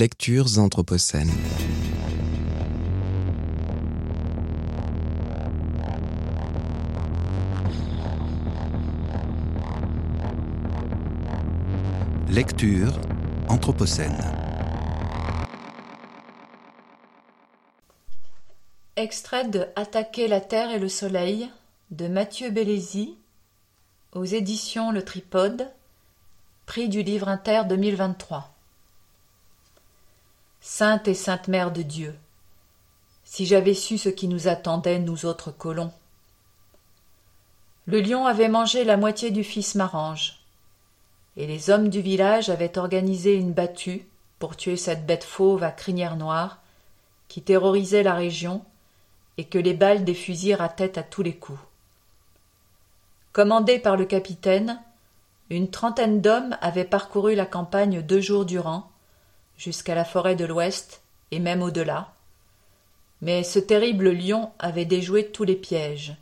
[0.00, 1.30] Lectures anthropocènes.
[12.30, 12.98] Lecture
[13.50, 14.16] anthropocène.
[18.96, 21.50] Extrait de Attaquer la terre et le soleil
[21.90, 23.18] de Mathieu Bélézy
[24.14, 25.70] aux éditions Le Tripode,
[26.64, 28.50] prix du livre inter 2023.
[30.62, 32.14] Sainte et Sainte Mère de Dieu,
[33.24, 35.90] si j'avais su ce qui nous attendait, nous autres colons.
[37.86, 40.38] Le lion avait mangé la moitié du fils Marange,
[41.38, 44.06] et les hommes du village avaient organisé une battue
[44.38, 46.58] pour tuer cette bête fauve à crinière noire
[47.28, 48.62] qui terrorisait la région
[49.38, 51.58] et que les balles des fusils rataient à tous les coups.
[53.32, 54.78] Commandés par le capitaine,
[55.48, 58.90] une trentaine d'hommes avaient parcouru la campagne deux jours durant,
[59.60, 62.14] jusqu'à la forêt de l'Ouest et même au-delà.
[63.20, 66.16] Mais ce terrible lion avait déjoué tous les pièges.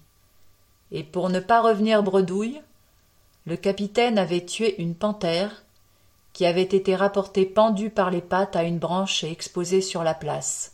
[0.91, 2.61] Et pour ne pas revenir bredouille,
[3.47, 5.63] le capitaine avait tué une panthère
[6.33, 10.15] qui avait été rapportée pendue par les pattes à une branche et exposée sur la
[10.15, 10.73] place.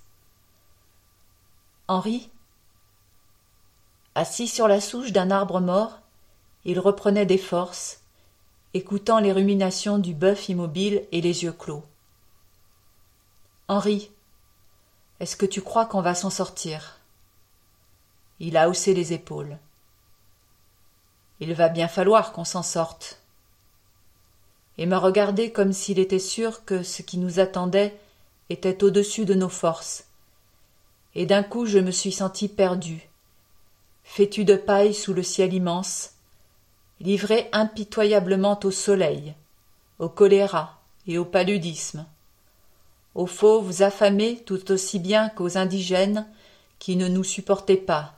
[1.86, 2.30] Henri,
[4.14, 5.98] assis sur la souche d'un arbre mort,
[6.64, 8.00] il reprenait des forces,
[8.72, 11.84] écoutant les ruminations du bœuf immobile et les yeux clos.
[13.66, 14.10] Henri,
[15.20, 17.00] est-ce que tu crois qu'on va s'en sortir?
[18.38, 19.56] Il a haussé les épaules.
[21.40, 23.22] Il va bien falloir qu'on s'en sorte.
[24.76, 27.98] Et m'a regardé comme s'il était sûr que ce qui nous attendait
[28.50, 30.04] était au-dessus de nos forces.
[31.14, 33.08] Et d'un coup je me suis senti perdu,
[34.02, 36.10] fétu de paille sous le ciel immense,
[37.00, 39.34] livré impitoyablement au soleil,
[39.98, 42.04] au choléra et au paludisme
[43.14, 46.26] aux fauves affamés tout aussi bien qu'aux indigènes
[46.78, 48.14] qui ne nous supportaient pas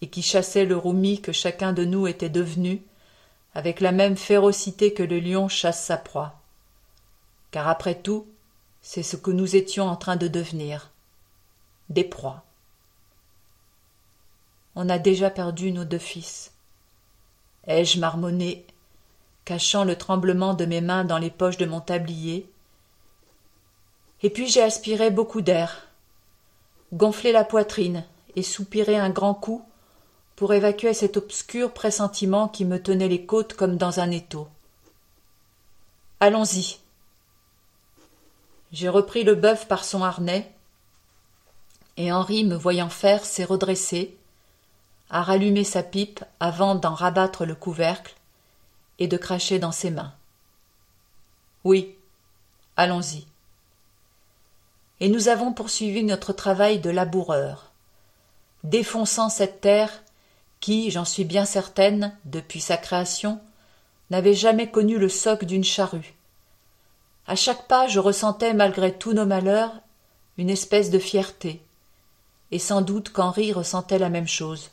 [0.00, 2.82] et qui chassaient le roumi que chacun de nous était devenu
[3.54, 6.40] avec la même férocité que le lion chasse sa proie.
[7.50, 8.26] Car après tout,
[8.82, 10.90] c'est ce que nous étions en train de devenir
[11.88, 12.44] des proies.
[14.76, 16.52] On a déjà perdu nos deux fils.
[17.66, 18.64] Ai-je marmonné,
[19.44, 22.48] cachant le tremblement de mes mains dans les poches de mon tablier,
[24.22, 25.88] et puis j'ai aspiré beaucoup d'air,
[26.92, 28.04] gonflé la poitrine
[28.36, 29.64] et soupiré un grand coup
[30.36, 34.48] pour évacuer cet obscur pressentiment qui me tenait les côtes comme dans un étau.
[36.20, 36.78] Allons-y.
[38.72, 40.52] J'ai repris le bœuf par son harnais,
[41.96, 44.16] et Henri, me voyant faire, s'est redressé,
[45.10, 48.14] a rallumé sa pipe avant d'en rabattre le couvercle
[48.98, 50.12] et de cracher dans ses mains.
[51.64, 51.96] Oui,
[52.76, 53.27] allons-y
[55.00, 57.70] et nous avons poursuivi notre travail de laboureur,
[58.64, 60.02] défonçant cette terre
[60.60, 63.40] qui, j'en suis bien certaine, depuis sa création,
[64.10, 66.14] n'avait jamais connu le soc d'une charrue.
[67.26, 69.74] À chaque pas, je ressentais, malgré tous nos malheurs,
[70.36, 71.60] une espèce de fierté.
[72.50, 74.70] Et sans doute qu'Henri ressentait la même chose.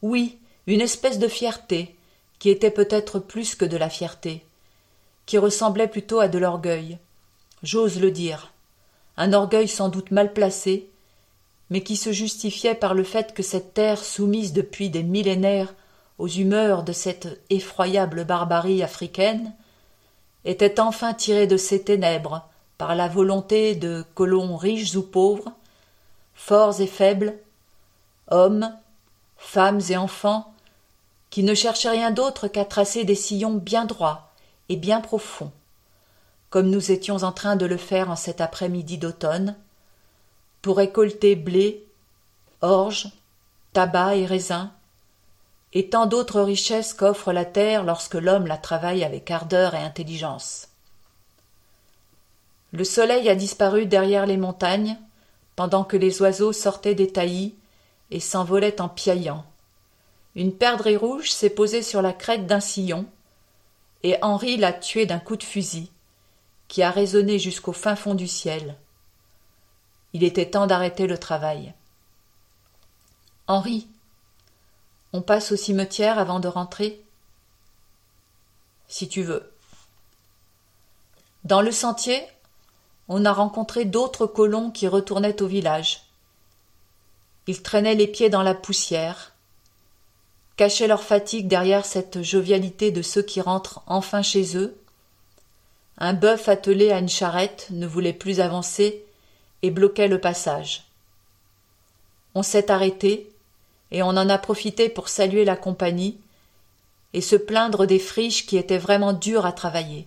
[0.00, 1.96] Oui, une espèce de fierté,
[2.38, 4.44] qui était peut-être plus que de la fierté,
[5.26, 6.98] qui ressemblait plutôt à de l'orgueil.
[7.62, 8.52] J'ose le dire
[9.16, 10.88] un orgueil sans doute mal placé,
[11.70, 15.74] mais qui se justifiait par le fait que cette terre soumise depuis des millénaires
[16.18, 19.54] aux humeurs de cette effroyable barbarie africaine
[20.44, 22.48] était enfin tirée de ses ténèbres
[22.78, 25.52] par la volonté de colons riches ou pauvres,
[26.34, 27.34] forts et faibles,
[28.28, 28.74] hommes,
[29.36, 30.52] femmes et enfants,
[31.30, 34.30] qui ne cherchaient rien d'autre qu'à tracer des sillons bien droits
[34.68, 35.52] et bien profonds
[36.50, 39.56] comme nous étions en train de le faire en cet après-midi d'automne,
[40.62, 41.86] pour récolter blé,
[42.60, 43.08] orge,
[43.72, 44.72] tabac et raisin,
[45.72, 50.68] et tant d'autres richesses qu'offre la terre lorsque l'homme la travaille avec ardeur et intelligence.
[52.72, 54.98] Le soleil a disparu derrière les montagnes,
[55.54, 57.54] pendant que les oiseaux sortaient des taillis
[58.10, 59.44] et s'envolaient en piaillant.
[60.34, 63.06] Une perdrix rouge s'est posée sur la crête d'un sillon,
[64.02, 65.90] et Henri l'a tué d'un coup de fusil
[66.70, 68.76] qui a résonné jusqu'au fin fond du ciel.
[70.12, 71.74] Il était temps d'arrêter le travail.
[73.48, 73.88] Henri,
[75.12, 77.02] on passe au cimetière avant de rentrer?
[78.86, 79.52] Si tu veux.
[81.42, 82.24] Dans le sentier,
[83.08, 86.04] on a rencontré d'autres colons qui retournaient au village.
[87.48, 89.32] Ils traînaient les pieds dans la poussière,
[90.54, 94.79] cachaient leur fatigue derrière cette jovialité de ceux qui rentrent enfin chez eux,
[96.00, 99.04] Un bœuf attelé à une charrette ne voulait plus avancer
[99.62, 100.84] et bloquait le passage.
[102.34, 103.30] On s'est arrêté,
[103.90, 106.18] et on en a profité pour saluer la compagnie
[107.12, 110.06] et se plaindre des friches qui étaient vraiment dures à travailler.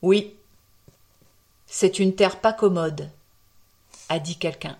[0.00, 0.34] Oui,
[1.66, 3.10] c'est une terre pas commode,
[4.08, 4.78] a dit quelqu'un.